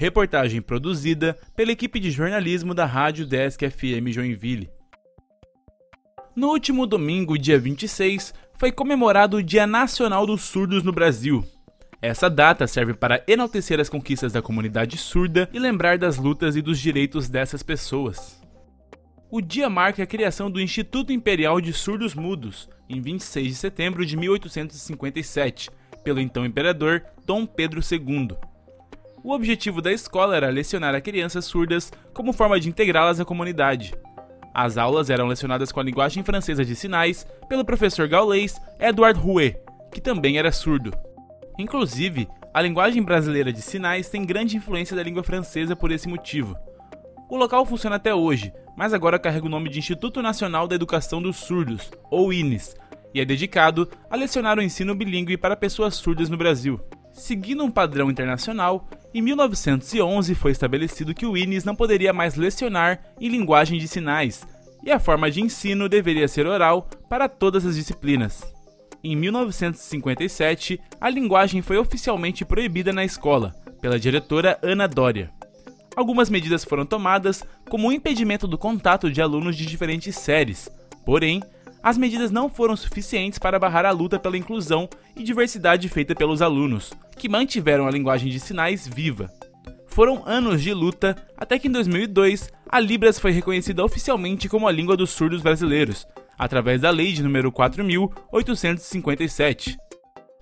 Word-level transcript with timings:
Reportagem 0.00 0.62
produzida 0.62 1.36
pela 1.56 1.72
equipe 1.72 1.98
de 1.98 2.12
jornalismo 2.12 2.72
da 2.72 2.86
Rádio 2.86 3.26
Desk 3.26 3.68
FM 3.68 4.12
Joinville. 4.12 4.70
No 6.36 6.50
último 6.50 6.86
domingo, 6.86 7.36
dia 7.36 7.58
26, 7.58 8.32
foi 8.56 8.70
comemorado 8.70 9.38
o 9.38 9.42
Dia 9.42 9.66
Nacional 9.66 10.24
dos 10.24 10.42
Surdos 10.42 10.84
no 10.84 10.92
Brasil. 10.92 11.44
Essa 12.00 12.30
data 12.30 12.64
serve 12.68 12.94
para 12.94 13.24
enaltecer 13.26 13.80
as 13.80 13.88
conquistas 13.88 14.30
da 14.30 14.40
comunidade 14.40 14.96
surda 14.96 15.50
e 15.52 15.58
lembrar 15.58 15.98
das 15.98 16.16
lutas 16.16 16.54
e 16.54 16.62
dos 16.62 16.78
direitos 16.78 17.28
dessas 17.28 17.64
pessoas. 17.64 18.40
O 19.28 19.40
dia 19.40 19.68
marca 19.68 20.04
a 20.04 20.06
criação 20.06 20.48
do 20.48 20.60
Instituto 20.60 21.12
Imperial 21.12 21.60
de 21.60 21.72
Surdos 21.72 22.14
Mudos, 22.14 22.70
em 22.88 23.00
26 23.00 23.48
de 23.48 23.54
setembro 23.56 24.06
de 24.06 24.16
1857, 24.16 25.70
pelo 26.04 26.20
então 26.20 26.46
imperador 26.46 27.02
Dom 27.26 27.44
Pedro 27.44 27.80
II. 27.80 28.38
O 29.28 29.34
objetivo 29.34 29.82
da 29.82 29.92
escola 29.92 30.34
era 30.34 30.48
lecionar 30.48 30.94
a 30.94 31.02
crianças 31.02 31.44
surdas 31.44 31.92
como 32.14 32.32
forma 32.32 32.58
de 32.58 32.70
integrá-las 32.70 33.20
à 33.20 33.26
comunidade. 33.26 33.94
As 34.54 34.78
aulas 34.78 35.10
eram 35.10 35.26
lecionadas 35.26 35.70
com 35.70 35.78
a 35.78 35.82
linguagem 35.82 36.24
francesa 36.24 36.64
de 36.64 36.74
sinais 36.74 37.26
pelo 37.46 37.62
professor 37.62 38.08
gaulês 38.08 38.58
Edward 38.80 39.20
Rouet, 39.20 39.58
que 39.92 40.00
também 40.00 40.38
era 40.38 40.50
surdo. 40.50 40.94
Inclusive, 41.58 42.26
a 42.54 42.62
linguagem 42.62 43.02
brasileira 43.02 43.52
de 43.52 43.60
sinais 43.60 44.08
tem 44.08 44.24
grande 44.24 44.56
influência 44.56 44.96
da 44.96 45.02
língua 45.02 45.22
francesa 45.22 45.76
por 45.76 45.92
esse 45.92 46.08
motivo. 46.08 46.56
O 47.28 47.36
local 47.36 47.66
funciona 47.66 47.96
até 47.96 48.14
hoje, 48.14 48.50
mas 48.78 48.94
agora 48.94 49.18
carrega 49.18 49.44
o 49.44 49.50
nome 49.50 49.68
de 49.68 49.78
Instituto 49.78 50.22
Nacional 50.22 50.66
da 50.66 50.74
Educação 50.74 51.20
dos 51.20 51.36
Surdos, 51.36 51.90
ou 52.10 52.32
INES, 52.32 52.74
e 53.12 53.20
é 53.20 53.26
dedicado 53.26 53.90
a 54.08 54.16
lecionar 54.16 54.58
o 54.58 54.62
ensino 54.62 54.94
bilíngue 54.94 55.36
para 55.36 55.54
pessoas 55.54 55.96
surdas 55.96 56.30
no 56.30 56.38
Brasil. 56.38 56.80
Seguindo 57.18 57.64
um 57.64 57.70
padrão 57.70 58.08
internacional, 58.08 58.88
em 59.12 59.20
1911 59.20 60.36
foi 60.36 60.52
estabelecido 60.52 61.12
que 61.12 61.26
o 61.26 61.36
INES 61.36 61.64
não 61.64 61.74
poderia 61.74 62.12
mais 62.12 62.36
lecionar 62.36 63.00
em 63.20 63.28
linguagem 63.28 63.76
de 63.76 63.88
sinais, 63.88 64.46
e 64.84 64.92
a 64.92 65.00
forma 65.00 65.28
de 65.28 65.42
ensino 65.42 65.88
deveria 65.88 66.28
ser 66.28 66.46
oral 66.46 66.88
para 67.08 67.28
todas 67.28 67.66
as 67.66 67.74
disciplinas. 67.74 68.40
Em 69.02 69.16
1957, 69.16 70.80
a 71.00 71.10
linguagem 71.10 71.60
foi 71.60 71.76
oficialmente 71.76 72.44
proibida 72.44 72.92
na 72.92 73.04
escola, 73.04 73.52
pela 73.80 73.98
diretora 73.98 74.56
Ana 74.62 74.86
Dória. 74.86 75.30
Algumas 75.96 76.30
medidas 76.30 76.64
foram 76.64 76.86
tomadas, 76.86 77.42
como 77.68 77.88
o 77.88 77.92
impedimento 77.92 78.46
do 78.46 78.56
contato 78.56 79.10
de 79.10 79.20
alunos 79.20 79.56
de 79.56 79.66
diferentes 79.66 80.14
séries, 80.16 80.70
porém, 81.04 81.42
as 81.82 81.98
medidas 81.98 82.30
não 82.30 82.48
foram 82.48 82.76
suficientes 82.76 83.38
para 83.38 83.58
barrar 83.58 83.84
a 83.84 83.90
luta 83.90 84.18
pela 84.18 84.36
inclusão 84.36 84.88
e 85.16 85.22
diversidade 85.22 85.88
feita 85.88 86.14
pelos 86.14 86.42
alunos, 86.42 86.92
que 87.16 87.28
mantiveram 87.28 87.86
a 87.86 87.90
linguagem 87.90 88.30
de 88.30 88.40
sinais 88.40 88.86
viva. 88.86 89.30
Foram 89.86 90.22
anos 90.26 90.62
de 90.62 90.72
luta 90.72 91.16
até 91.36 91.58
que 91.58 91.68
em 91.68 91.72
2002 91.72 92.50
a 92.68 92.78
Libras 92.78 93.18
foi 93.18 93.32
reconhecida 93.32 93.84
oficialmente 93.84 94.48
como 94.48 94.68
a 94.68 94.72
língua 94.72 94.96
dos 94.96 95.10
surdos 95.10 95.42
brasileiros, 95.42 96.06
através 96.38 96.80
da 96.80 96.90
Lei 96.90 97.12
de 97.12 97.22
número 97.22 97.50
4857. 97.50 99.76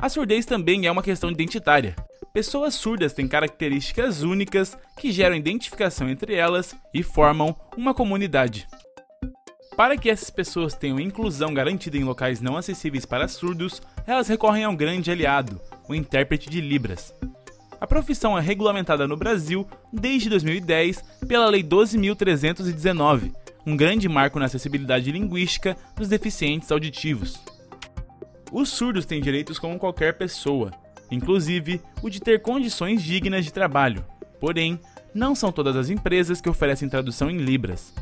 A 0.00 0.08
surdez 0.08 0.44
também 0.44 0.86
é 0.86 0.90
uma 0.90 1.02
questão 1.02 1.30
identitária. 1.30 1.94
Pessoas 2.32 2.74
surdas 2.74 3.12
têm 3.12 3.28
características 3.28 4.22
únicas 4.22 4.76
que 4.98 5.12
geram 5.12 5.36
identificação 5.36 6.08
entre 6.08 6.34
elas 6.34 6.74
e 6.92 7.02
formam 7.02 7.54
uma 7.76 7.94
comunidade. 7.94 8.66
Para 9.76 9.96
que 9.96 10.08
essas 10.08 10.30
pessoas 10.30 10.74
tenham 10.74 11.00
inclusão 11.00 11.52
garantida 11.52 11.96
em 11.96 12.04
locais 12.04 12.40
não 12.40 12.56
acessíveis 12.56 13.04
para 13.04 13.26
surdos, 13.26 13.82
elas 14.06 14.28
recorrem 14.28 14.62
a 14.62 14.68
um 14.68 14.76
grande 14.76 15.10
aliado, 15.10 15.60
o 15.88 15.94
intérprete 15.94 16.48
de 16.48 16.60
Libras. 16.60 17.12
A 17.80 17.86
profissão 17.86 18.38
é 18.38 18.40
regulamentada 18.40 19.06
no 19.08 19.16
Brasil 19.16 19.66
desde 19.92 20.30
2010 20.30 21.02
pela 21.26 21.48
Lei 21.48 21.64
12.319, 21.64 23.32
um 23.66 23.76
grande 23.76 24.08
marco 24.08 24.38
na 24.38 24.44
acessibilidade 24.46 25.10
linguística 25.10 25.76
dos 25.96 26.08
deficientes 26.08 26.70
auditivos. 26.70 27.42
Os 28.52 28.68
surdos 28.68 29.04
têm 29.04 29.20
direitos 29.20 29.58
como 29.58 29.78
qualquer 29.78 30.16
pessoa, 30.16 30.70
inclusive 31.10 31.80
o 32.00 32.08
de 32.08 32.20
ter 32.20 32.40
condições 32.42 33.02
dignas 33.02 33.44
de 33.44 33.52
trabalho. 33.52 34.04
Porém, 34.38 34.78
não 35.12 35.34
são 35.34 35.50
todas 35.50 35.74
as 35.74 35.90
empresas 35.90 36.40
que 36.40 36.48
oferecem 36.48 36.88
tradução 36.88 37.28
em 37.28 37.38
Libras. 37.38 37.92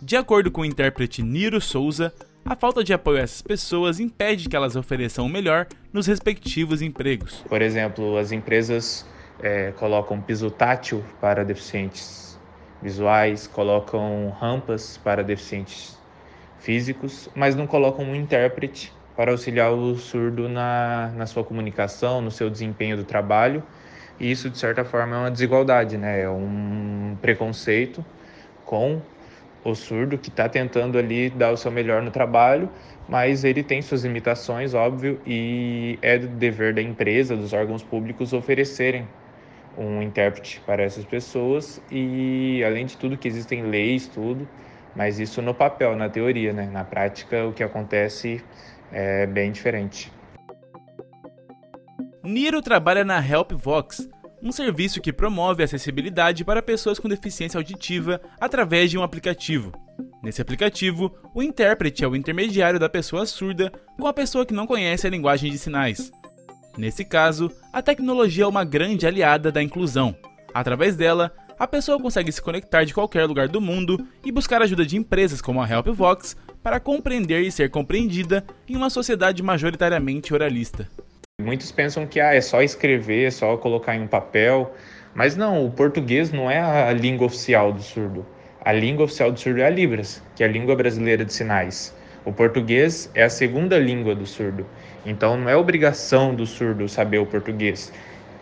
De 0.00 0.16
acordo 0.16 0.50
com 0.50 0.60
o 0.60 0.64
intérprete 0.64 1.22
Niro 1.22 1.60
Souza, 1.60 2.12
a 2.44 2.54
falta 2.54 2.84
de 2.84 2.92
apoio 2.92 3.18
a 3.18 3.22
essas 3.22 3.42
pessoas 3.42 3.98
impede 3.98 4.48
que 4.48 4.54
elas 4.54 4.76
ofereçam 4.76 5.26
o 5.26 5.28
melhor 5.28 5.66
nos 5.92 6.06
respectivos 6.06 6.80
empregos. 6.80 7.44
Por 7.48 7.60
exemplo, 7.60 8.16
as 8.16 8.30
empresas 8.30 9.04
é, 9.42 9.72
colocam 9.72 10.20
piso 10.20 10.50
tátil 10.50 11.04
para 11.20 11.44
deficientes 11.44 12.38
visuais, 12.80 13.48
colocam 13.48 14.34
rampas 14.40 14.96
para 14.98 15.24
deficientes 15.24 15.98
físicos, 16.60 17.28
mas 17.34 17.56
não 17.56 17.66
colocam 17.66 18.04
um 18.04 18.14
intérprete 18.14 18.92
para 19.16 19.32
auxiliar 19.32 19.72
o 19.72 19.96
surdo 19.96 20.48
na, 20.48 21.12
na 21.16 21.26
sua 21.26 21.42
comunicação, 21.42 22.20
no 22.20 22.30
seu 22.30 22.48
desempenho 22.48 22.96
do 22.96 23.04
trabalho. 23.04 23.64
E 24.20 24.30
isso, 24.30 24.48
de 24.48 24.58
certa 24.58 24.84
forma, 24.84 25.16
é 25.16 25.18
uma 25.18 25.30
desigualdade, 25.30 25.96
né? 25.96 26.22
é 26.22 26.30
um 26.30 27.16
preconceito 27.20 28.04
com 28.64 29.02
o 29.64 29.74
surdo 29.74 30.16
que 30.16 30.28
está 30.28 30.48
tentando 30.48 30.98
ali 30.98 31.30
dar 31.30 31.52
o 31.52 31.56
seu 31.56 31.70
melhor 31.70 32.02
no 32.02 32.10
trabalho, 32.10 32.70
mas 33.08 33.44
ele 33.44 33.62
tem 33.62 33.82
suas 33.82 34.04
limitações, 34.04 34.74
óbvio, 34.74 35.20
e 35.26 35.98
é 36.02 36.18
do 36.18 36.28
dever 36.28 36.74
da 36.74 36.82
empresa, 36.82 37.36
dos 37.36 37.52
órgãos 37.52 37.82
públicos 37.82 38.32
oferecerem 38.32 39.06
um 39.76 40.02
intérprete 40.02 40.60
para 40.66 40.82
essas 40.82 41.04
pessoas 41.04 41.80
e 41.90 42.62
além 42.66 42.84
de 42.84 42.96
tudo 42.96 43.16
que 43.16 43.28
existem 43.28 43.62
leis, 43.62 44.08
tudo, 44.08 44.48
mas 44.94 45.20
isso 45.20 45.40
no 45.40 45.54
papel, 45.54 45.94
na 45.94 46.08
teoria, 46.08 46.52
né? 46.52 46.68
Na 46.70 46.84
prática 46.84 47.46
o 47.46 47.52
que 47.52 47.62
acontece 47.62 48.42
é 48.90 49.26
bem 49.26 49.52
diferente. 49.52 50.12
Niro 52.24 52.60
trabalha 52.60 53.04
na 53.04 53.20
HelpVox, 53.20 54.08
um 54.42 54.52
serviço 54.52 55.00
que 55.00 55.12
promove 55.12 55.62
a 55.62 55.64
acessibilidade 55.64 56.44
para 56.44 56.62
pessoas 56.62 56.98
com 56.98 57.08
deficiência 57.08 57.58
auditiva 57.58 58.20
através 58.40 58.90
de 58.90 58.98
um 58.98 59.02
aplicativo. 59.02 59.72
Nesse 60.22 60.42
aplicativo, 60.42 61.12
o 61.34 61.42
intérprete 61.42 62.04
é 62.04 62.08
o 62.08 62.16
intermediário 62.16 62.78
da 62.78 62.88
pessoa 62.88 63.26
surda 63.26 63.72
com 63.98 64.06
a 64.06 64.12
pessoa 64.12 64.46
que 64.46 64.54
não 64.54 64.66
conhece 64.66 65.06
a 65.06 65.10
linguagem 65.10 65.50
de 65.50 65.58
sinais. 65.58 66.10
Nesse 66.76 67.04
caso, 67.04 67.50
a 67.72 67.82
tecnologia 67.82 68.44
é 68.44 68.46
uma 68.46 68.64
grande 68.64 69.06
aliada 69.06 69.50
da 69.50 69.62
inclusão. 69.62 70.14
Através 70.54 70.96
dela, 70.96 71.32
a 71.58 71.66
pessoa 71.66 72.00
consegue 72.00 72.30
se 72.30 72.40
conectar 72.40 72.84
de 72.84 72.94
qualquer 72.94 73.26
lugar 73.26 73.48
do 73.48 73.60
mundo 73.60 74.06
e 74.24 74.30
buscar 74.30 74.62
ajuda 74.62 74.86
de 74.86 74.96
empresas 74.96 75.42
como 75.42 75.60
a 75.60 75.68
HelpVox 75.68 76.36
para 76.62 76.78
compreender 76.78 77.42
e 77.42 77.50
ser 77.50 77.70
compreendida 77.70 78.44
em 78.68 78.76
uma 78.76 78.90
sociedade 78.90 79.42
majoritariamente 79.42 80.32
oralista. 80.32 80.88
Muitos 81.40 81.70
pensam 81.70 82.04
que 82.04 82.18
ah, 82.18 82.34
é 82.34 82.40
só 82.40 82.62
escrever, 82.62 83.26
é 83.26 83.30
só 83.30 83.56
colocar 83.56 83.94
em 83.94 84.02
um 84.02 84.08
papel, 84.08 84.74
mas 85.14 85.36
não, 85.36 85.64
o 85.64 85.70
português 85.70 86.32
não 86.32 86.50
é 86.50 86.58
a 86.58 86.92
língua 86.92 87.28
oficial 87.28 87.72
do 87.72 87.80
surdo. 87.80 88.26
A 88.60 88.72
língua 88.72 89.04
oficial 89.04 89.30
do 89.30 89.38
surdo 89.38 89.60
é 89.60 89.64
a 89.64 89.70
Libras, 89.70 90.20
que 90.34 90.42
é 90.42 90.46
a 90.46 90.50
língua 90.50 90.74
brasileira 90.74 91.24
de 91.24 91.32
sinais. 91.32 91.94
O 92.24 92.32
português 92.32 93.08
é 93.14 93.22
a 93.22 93.30
segunda 93.30 93.78
língua 93.78 94.16
do 94.16 94.26
surdo. 94.26 94.66
Então 95.06 95.36
não 95.36 95.48
é 95.48 95.56
obrigação 95.56 96.34
do 96.34 96.44
surdo 96.44 96.88
saber 96.88 97.18
o 97.18 97.26
português, 97.26 97.92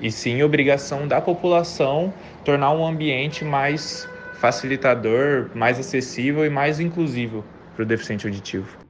e 0.00 0.10
sim 0.10 0.42
obrigação 0.42 1.06
da 1.06 1.20
população 1.20 2.14
tornar 2.46 2.72
um 2.72 2.86
ambiente 2.86 3.44
mais 3.44 4.08
facilitador, 4.40 5.50
mais 5.54 5.78
acessível 5.78 6.46
e 6.46 6.48
mais 6.48 6.80
inclusivo 6.80 7.44
para 7.74 7.82
o 7.82 7.86
deficiente 7.86 8.26
auditivo. 8.26 8.85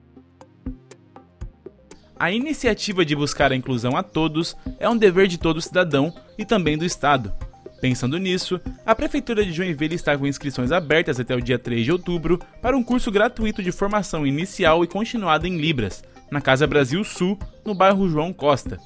A 2.18 2.32
iniciativa 2.32 3.04
de 3.04 3.14
buscar 3.14 3.52
a 3.52 3.56
inclusão 3.56 3.94
a 3.94 4.02
todos 4.02 4.56
é 4.78 4.88
um 4.88 4.96
dever 4.96 5.26
de 5.26 5.36
todo 5.36 5.60
cidadão 5.60 6.14
e 6.38 6.46
também 6.46 6.78
do 6.78 6.84
Estado. 6.84 7.32
Pensando 7.78 8.16
nisso, 8.16 8.58
a 8.86 8.94
Prefeitura 8.94 9.44
de 9.44 9.52
Joinville 9.52 9.94
está 9.94 10.16
com 10.16 10.26
inscrições 10.26 10.72
abertas 10.72 11.20
até 11.20 11.36
o 11.36 11.42
dia 11.42 11.58
3 11.58 11.84
de 11.84 11.92
outubro 11.92 12.40
para 12.62 12.74
um 12.74 12.82
curso 12.82 13.10
gratuito 13.10 13.62
de 13.62 13.70
formação 13.70 14.26
inicial 14.26 14.82
e 14.82 14.86
continuada 14.86 15.46
em 15.46 15.58
Libras, 15.58 16.02
na 16.30 16.40
Casa 16.40 16.66
Brasil 16.66 17.04
Sul, 17.04 17.38
no 17.66 17.74
bairro 17.74 18.08
João 18.08 18.32
Costa. 18.32 18.78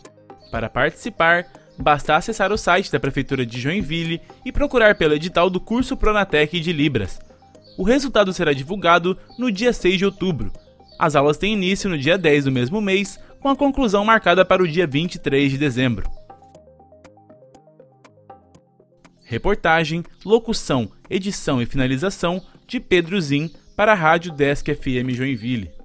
Para 0.51 0.69
participar, 0.69 1.47
basta 1.79 2.17
acessar 2.17 2.51
o 2.51 2.59
site 2.59 2.91
da 2.91 2.99
Prefeitura 2.99 3.47
de 3.47 3.61
Joinville 3.61 4.21
e 4.45 4.51
procurar 4.51 4.97
pelo 4.97 5.15
edital 5.15 5.49
do 5.49 5.61
curso 5.61 5.97
Pronatec 5.97 6.59
de 6.59 6.73
Libras. 6.73 7.21
O 7.79 7.85
resultado 7.85 8.33
será 8.33 8.53
divulgado 8.53 9.17
no 9.39 9.53
dia 9.53 9.73
6 9.73 9.99
de 9.99 10.05
outubro, 10.05 10.53
as 11.01 11.17
aulas 11.17 11.39
têm 11.39 11.55
início 11.55 11.89
no 11.89 11.97
dia 11.97 12.19
10 12.19 12.45
do 12.45 12.53
mesmo 12.53 12.79
mês, 12.79 13.19
com 13.41 13.49
a 13.49 13.57
conclusão 13.57 14.05
marcada 14.05 14.45
para 14.45 14.63
o 14.63 14.69
dia 14.69 14.87
23 14.87 15.51
de 15.51 15.57
dezembro. 15.57 16.09
Reportagem, 19.25 20.05
locução, 20.25 20.91
edição 21.09 21.63
e 21.63 21.65
finalização 21.65 22.43
de 22.67 22.79
Pedro 22.79 23.19
Zin 23.19 23.51
para 23.75 23.93
a 23.93 23.95
Rádio 23.95 24.31
Desk 24.31 24.75
FM 24.75 25.09
Joinville. 25.13 25.80